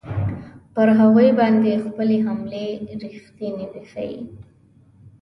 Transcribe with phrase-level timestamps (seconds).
[0.73, 2.67] پر هغوی باندې خپلې حملې
[3.01, 4.19] ریښتوني وښیي.